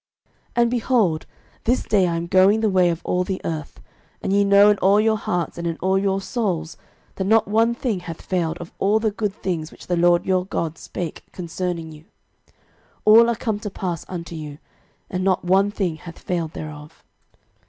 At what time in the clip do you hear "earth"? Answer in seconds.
3.45-3.79